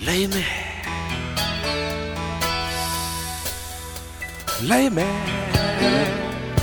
[0.00, 0.44] Lay me.
[4.62, 5.04] Lay me,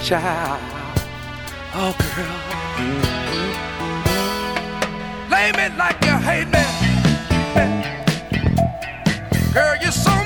[0.03, 0.61] child.
[1.73, 2.39] Oh, girl.
[5.29, 6.63] Lay me like you hate me.
[9.53, 10.24] Girl, you're so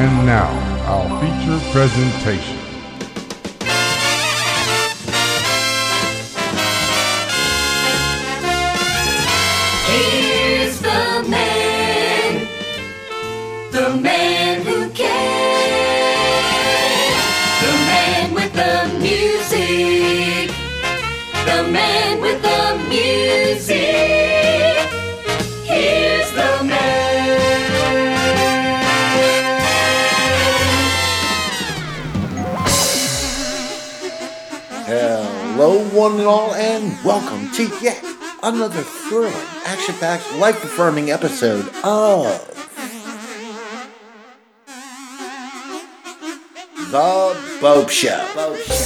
[0.00, 0.48] And now,
[0.86, 2.57] our feature presentation.
[36.26, 38.02] all and welcome to yet
[38.42, 39.32] another thrilling,
[39.64, 42.24] action packed, life affirming episode of
[46.90, 48.77] The Bopst Show.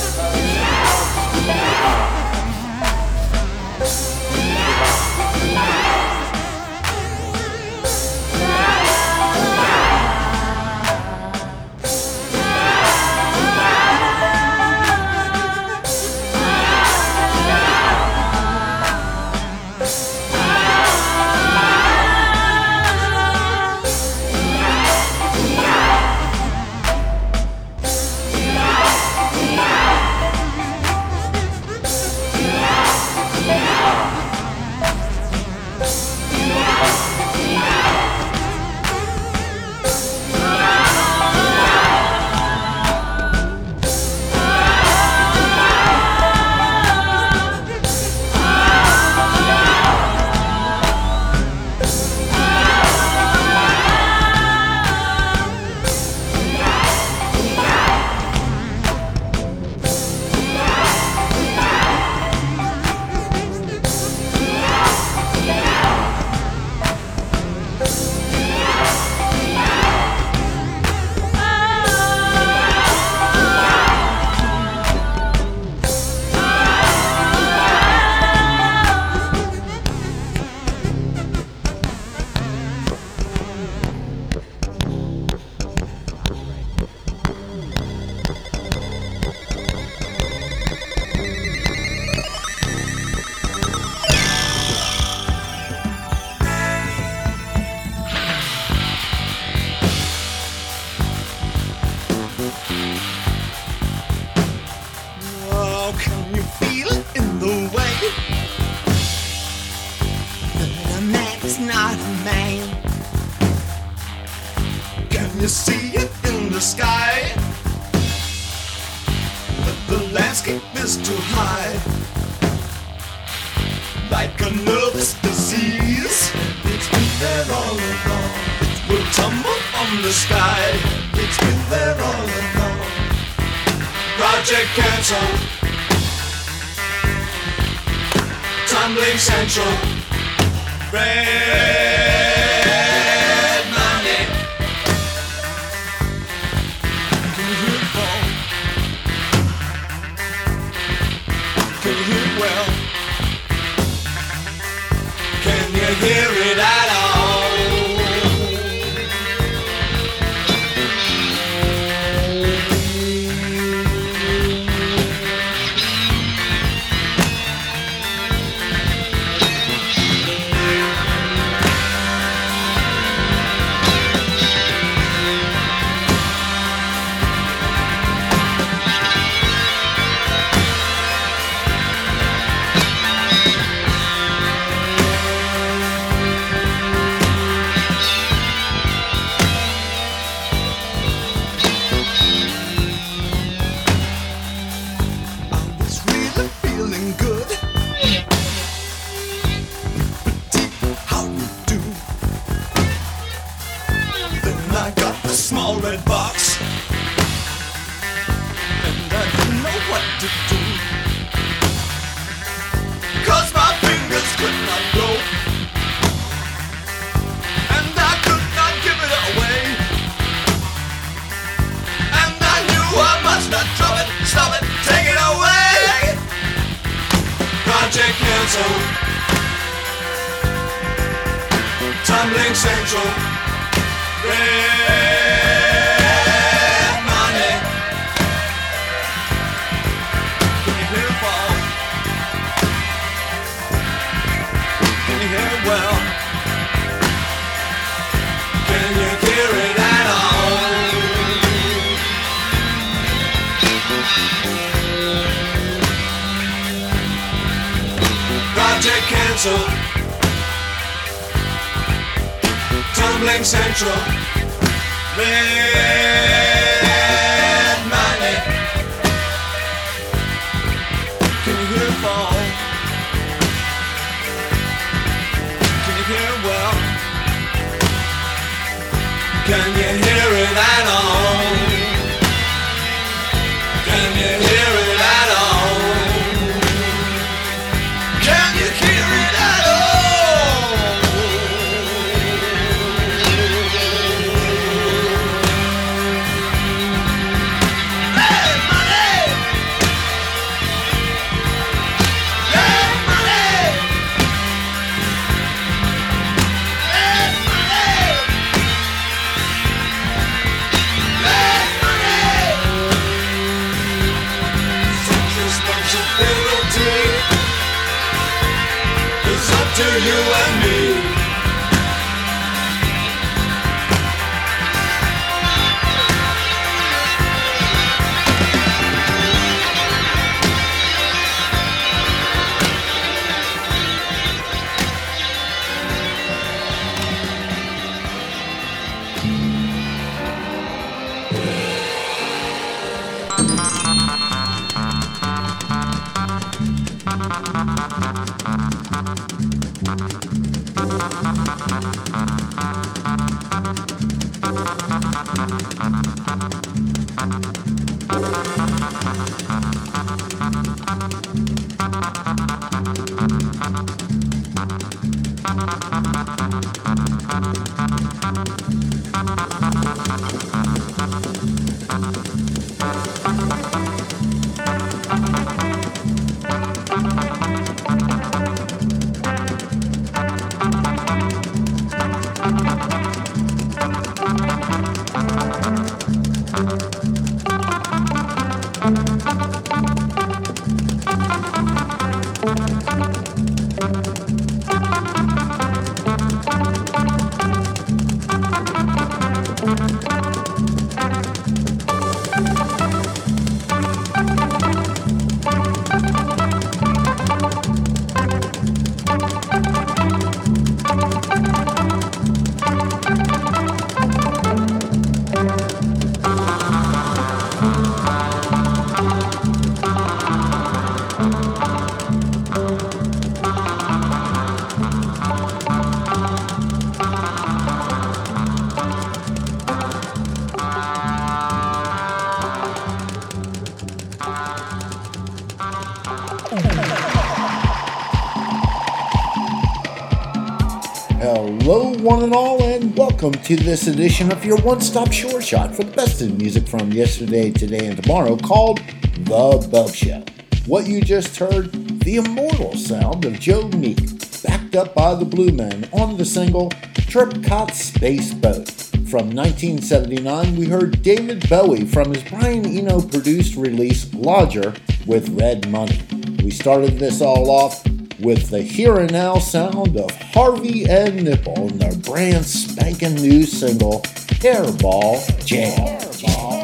[443.23, 446.67] Welcome to this edition of your one stop short shot for the best in music
[446.67, 450.25] from yesterday, today, and tomorrow called The Bopst Show.
[450.67, 454.01] What you just heard, the immortal sound of Joe Meek,
[454.43, 458.69] backed up by the Blue Men on the single Dribcot's Space Boat.
[459.09, 464.75] From 1979, we heard David Bowie from his Brian Eno produced release Lodger
[465.07, 466.01] with Red Money.
[466.43, 467.87] We started this all off
[468.19, 472.47] with the here and now sound of Harvey and Nipple and their brand
[472.93, 474.01] spanking new single
[474.43, 475.99] Hairball Jam.
[476.27, 476.62] I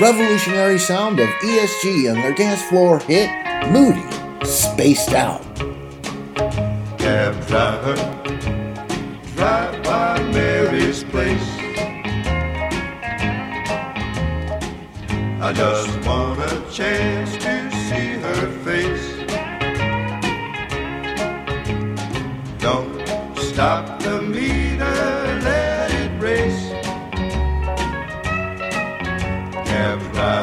[0.00, 3.30] revolutionary sound of ESG and their dance floor hit
[3.70, 4.04] Moody,
[4.44, 5.45] Spaced Out.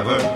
[0.04, 0.33] driver.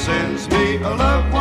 [0.00, 1.39] sends me a love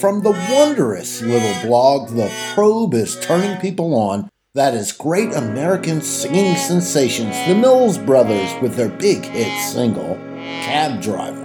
[0.00, 4.30] from the wondrous little blog The Probe is turning people on.
[4.54, 10.16] That is great American singing sensations, the Mills Brothers with their big hit single,
[10.64, 11.39] Cab Driver.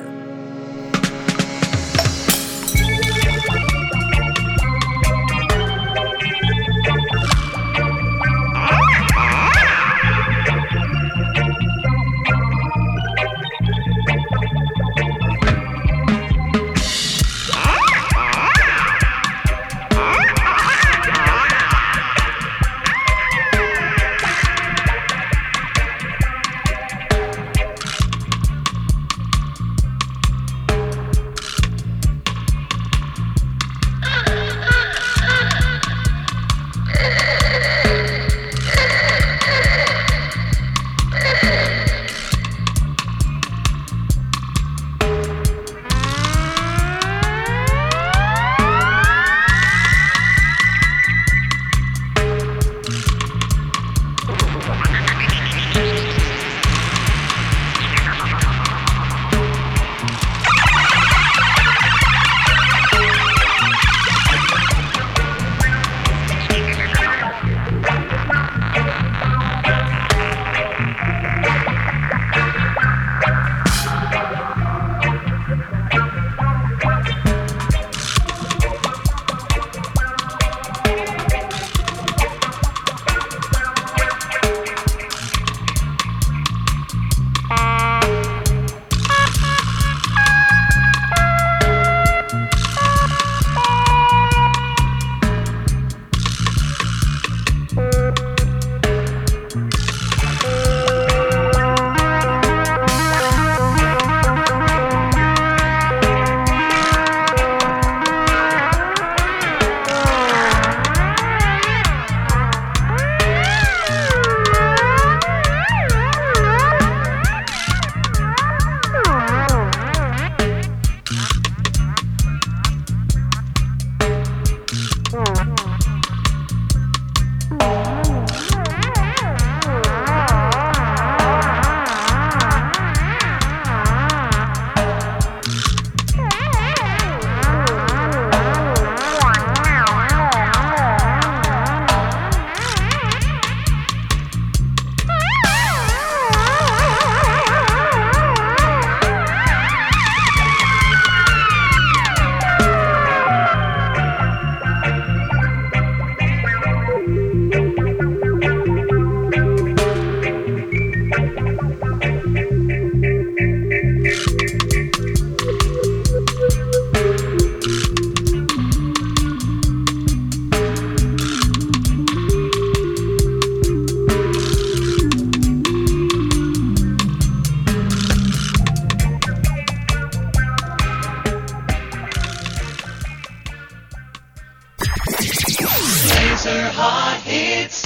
[186.45, 187.84] Monster Hot Hits.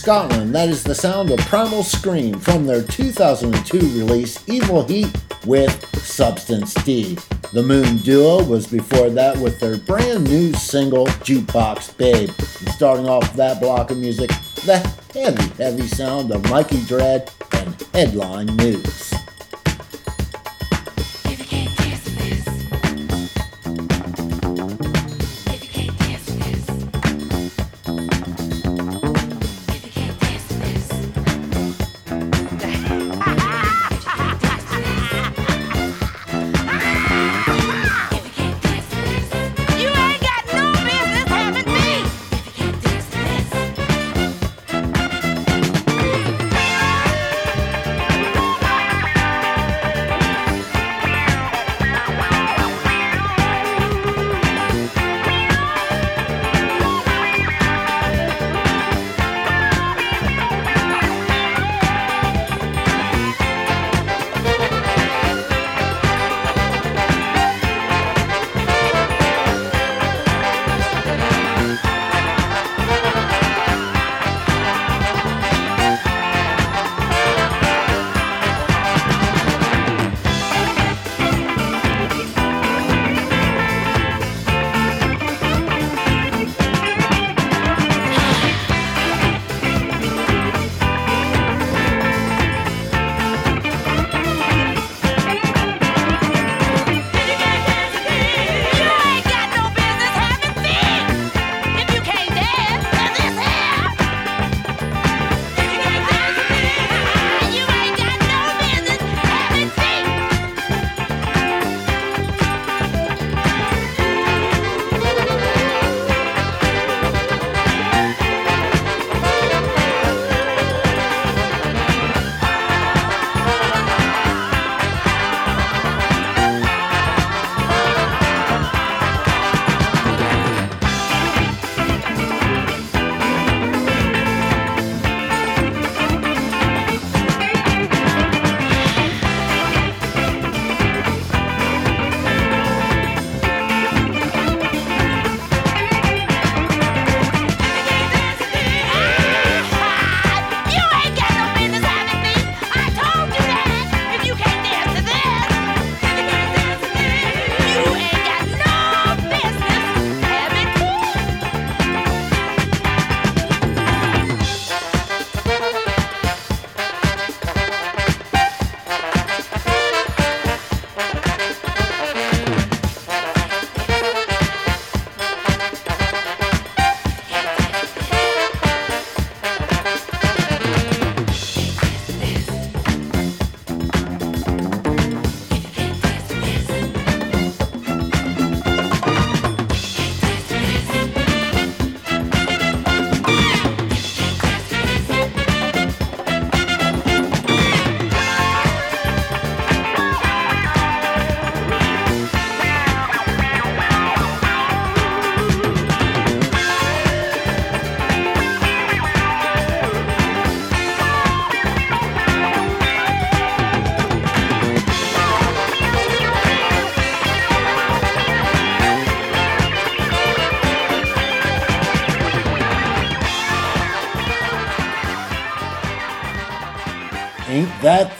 [0.00, 5.70] Scotland, that is the sound of Primal Scream from their 2002 release Evil Heat with
[5.98, 7.18] Substance D.
[7.52, 12.30] The Moon Duo was before that with their brand new single Jukebox Babe.
[12.30, 14.30] And starting off that block of music,
[14.64, 14.78] the
[15.12, 19.09] heavy, heavy sound of Mikey Dread and Headline News.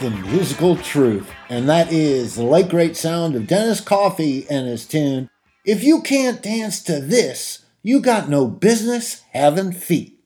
[0.01, 1.29] The musical truth?
[1.47, 5.29] And that is the late great sound of Dennis Coffey and his tune,
[5.63, 10.19] If You Can't Dance to This, You Got No Business Having Feet.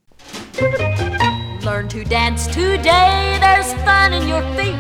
[1.61, 4.79] Learn to dance today, there's fun in your feet.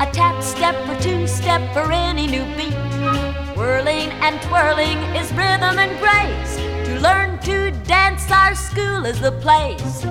[0.00, 2.76] A tap step or two step for any new beat.
[3.56, 6.56] Whirling and twirling is rhythm and grace.
[6.86, 10.04] To learn to dance, our school is the place.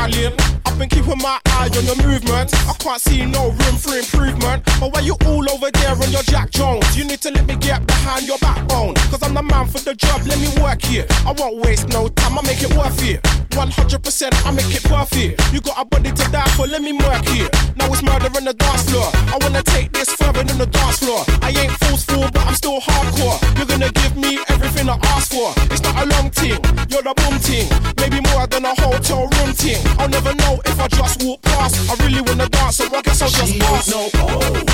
[0.00, 2.54] I've been keeping my eye on your movement.
[2.54, 4.62] I can't see no room for improvement.
[4.78, 6.96] But why you all over there on your Jack Jones?
[6.96, 8.94] You need to let me get behind your backbone.
[9.10, 11.04] Cause I'm the man for the job, let me work here.
[11.26, 13.47] I won't waste no time, I make it worth it.
[13.50, 15.40] 100% I make it perfect.
[15.52, 17.48] You got a body to die for, let me work here.
[17.76, 19.08] Now it's murder on the dance floor.
[19.32, 21.24] I wanna take this further than the dance floor.
[21.42, 23.38] I ain't forceful, but I'm still hardcore.
[23.56, 25.52] You're gonna give me everything I asked for.
[25.72, 26.58] It's not a long ting,
[26.90, 27.68] you're the boom ting.
[27.98, 29.80] Maybe more than a hotel room ting.
[29.98, 31.74] I'll never know if I just walk past.
[31.90, 33.94] I really wanna dance, so I guess I'll just She ask.
[33.94, 34.64] ain't no oh.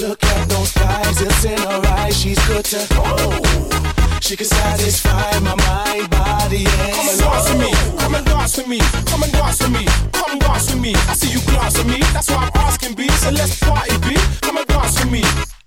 [0.00, 2.16] Look at those thighs, it's in her eyes.
[2.20, 3.95] She's good to oh.
[4.26, 8.56] She can satisfy my mind, body, and Come and dance with me, come and dance
[8.56, 10.94] with me, come and dance with me, come dance with me.
[11.06, 13.06] I see you glance at me, that's why I'm asking B.
[13.22, 15.22] So let's party B, come and dance with me.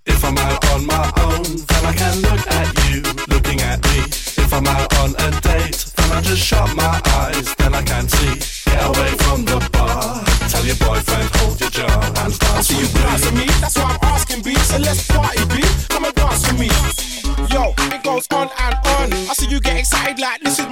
[0.05, 2.48] If I'm out on my own, then I can look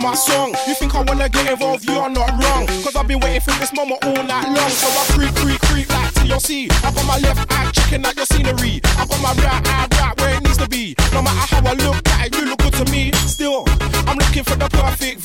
[0.08, 0.56] my song.
[0.66, 2.66] You think I wanna get involved, you are not wrong.
[2.84, 4.70] Cause I've been waiting for this moment all night long.
[4.70, 6.72] So I creep, creep, creep like TLC.
[6.86, 8.80] I got my left eye checking out your scenery.
[9.00, 10.96] I got my right eye right where it needs to be.
[11.12, 13.12] No matter how I look at it, you look good to me.
[13.28, 13.66] Still,
[14.08, 15.17] I'm looking for the perfect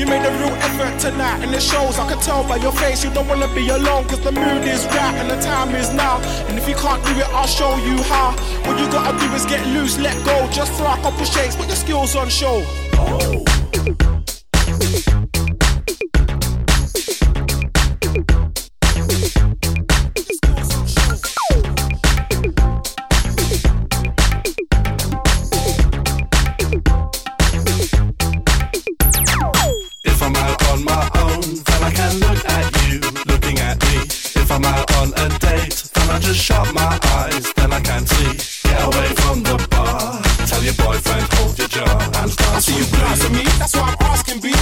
[0.00, 1.98] You made a real effort tonight and it shows.
[1.98, 4.08] I can tell by your face you don't wanna be alone.
[4.08, 6.16] Cause the mood is right and the time is now.
[6.48, 8.32] And if you can't do it, I'll show you how.
[8.64, 10.48] What you gotta do is get loose, let go.
[10.50, 12.64] Just throw a couple shakes, put your skills on show.
[12.94, 13.59] If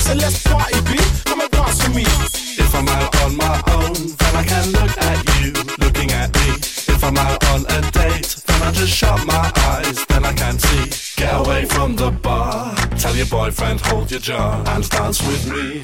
[0.09, 0.97] So let's party B,
[1.27, 2.03] come and dance with me.
[2.03, 5.53] If I'm out on my own, then I can look at you
[5.85, 6.55] looking at me.
[6.95, 10.59] If I'm out on a date, then I just shut my eyes, then I can
[10.59, 11.21] see.
[11.21, 12.75] Get away from the bar.
[12.97, 15.83] Tell your boyfriend, hold your jaw and dance with me.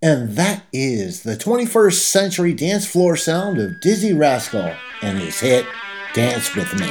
[0.00, 5.66] And that is the 21st century dance floor sound of Dizzee Rascal and his hit
[6.14, 6.90] Dance With Me.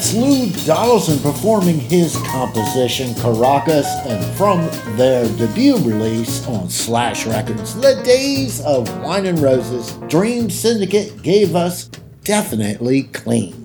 [0.00, 7.74] That's Lou Donaldson performing his composition Caracas, and from their debut release on Slash Records,
[7.74, 11.90] The Days of Wine and Roses, Dream Syndicate gave us
[12.24, 13.59] Definitely Clean.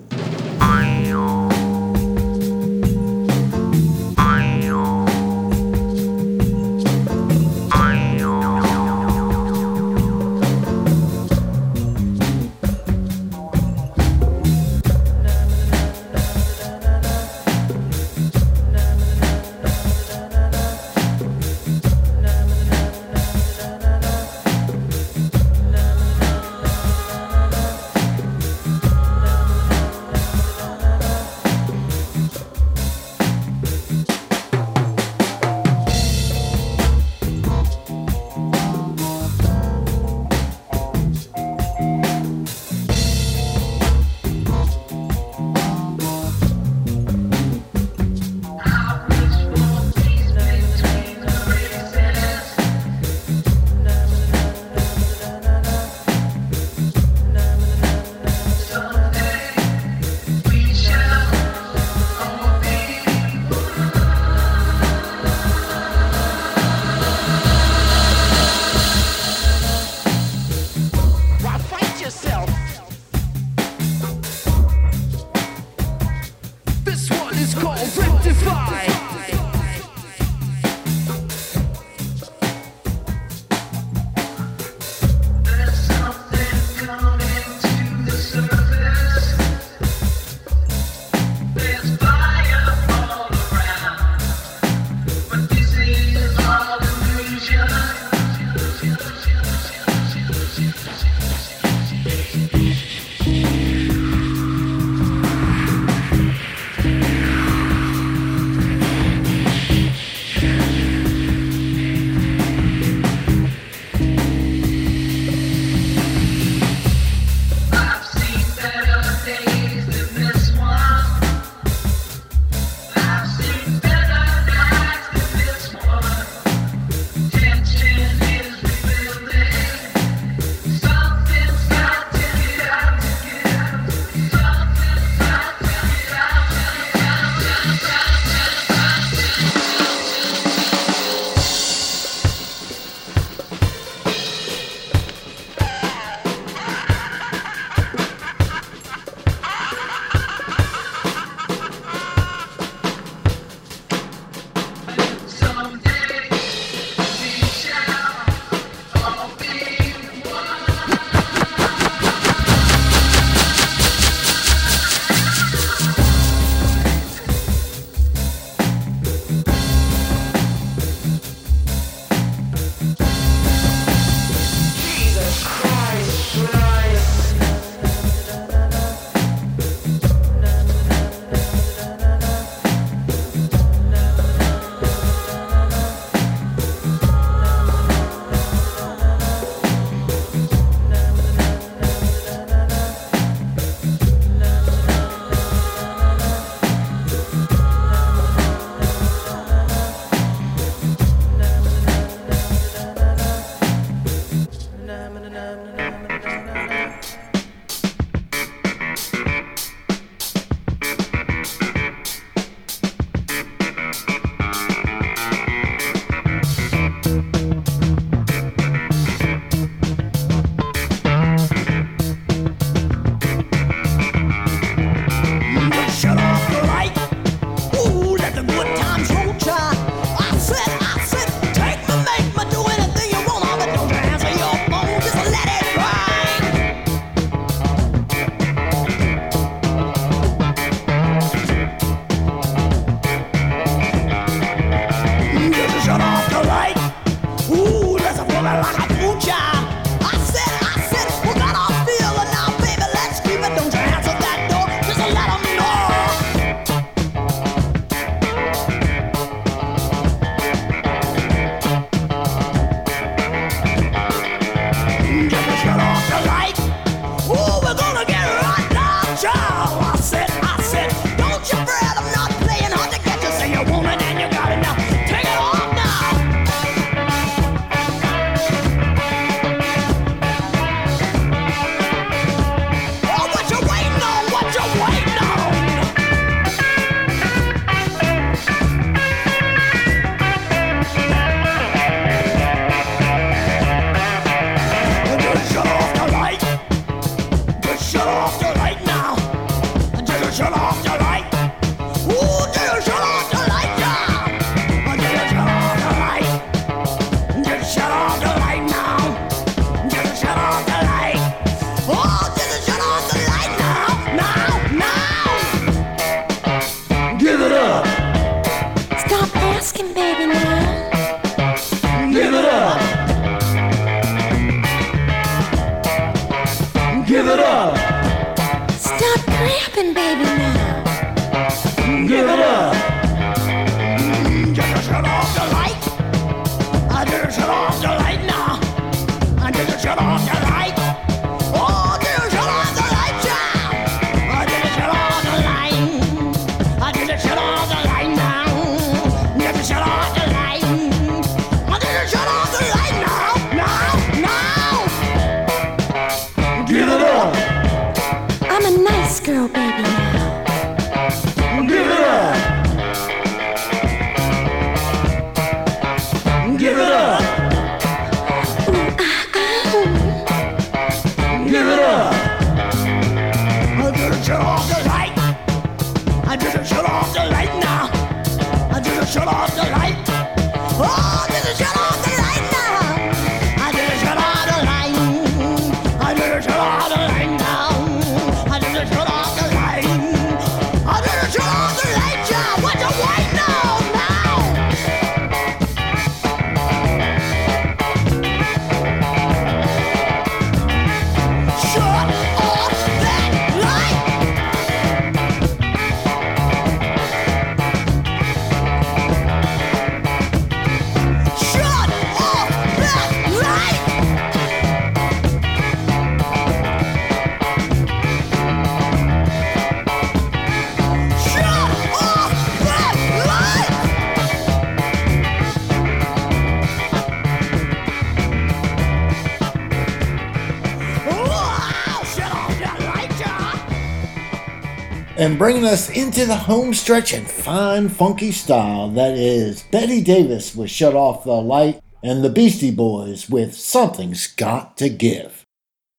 [435.26, 440.56] and bringing us into the home stretch in fine, funky style that is Betty Davis
[440.56, 445.44] with Shut Off the Light and the Beastie Boys with Something's Got to Give.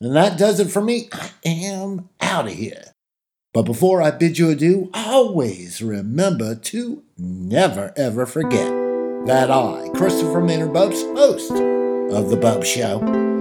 [0.00, 1.08] And that does it for me.
[1.12, 2.92] I am out of here.
[3.52, 8.68] But before I bid you adieu, always remember to never ever forget
[9.26, 13.00] that I, Christopher Maynard Bopst, host of The Bopst Show,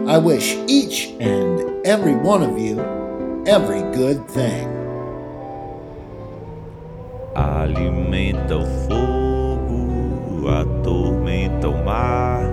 [0.09, 2.79] I wish each and every one of you
[3.45, 4.74] every good thing.
[7.35, 12.43] alimenta o fogo, atormenta o mar,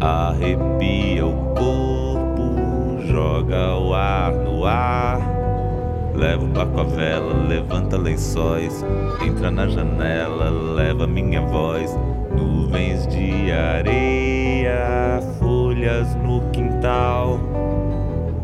[0.00, 5.20] arrepia o corpo, joga o ar no ar.
[6.14, 8.84] Leva o barco à vela, levanta lençóis,
[9.26, 11.94] entra na janela, leva minha voz.
[12.34, 17.38] Nuvens de areia, folhas no quintal,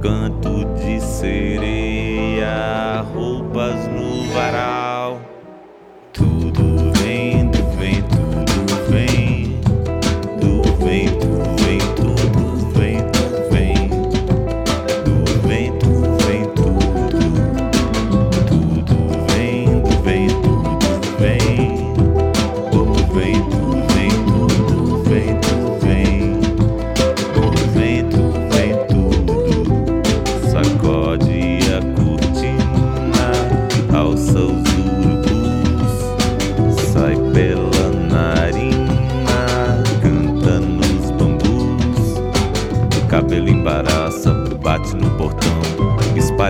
[0.00, 4.79] canto de sereia, roupas no varal.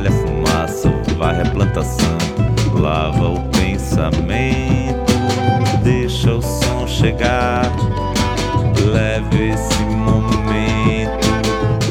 [0.00, 2.18] espalha fumaça, varre a plantação,
[2.74, 5.12] lava o pensamento,
[5.82, 7.70] deixa o som chegar,
[8.92, 11.28] leve esse momento,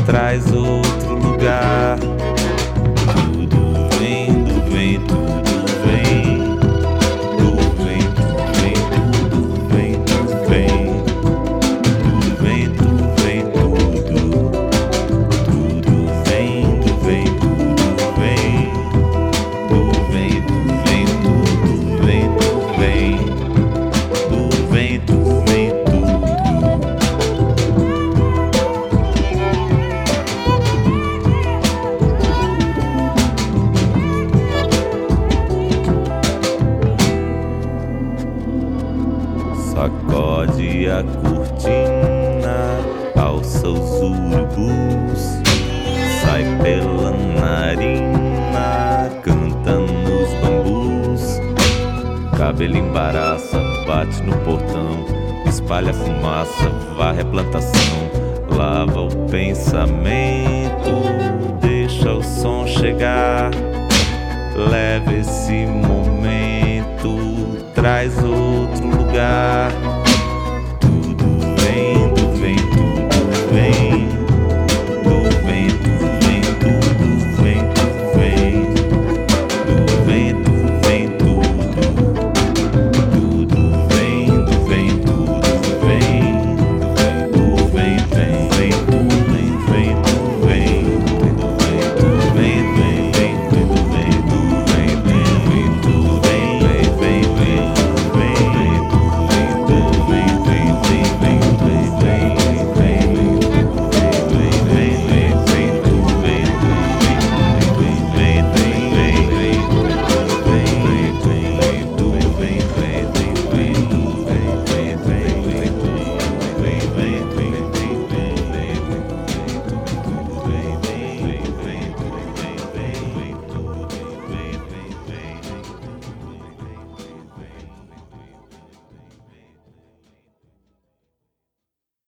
[0.06, 2.09] traz outro lugar.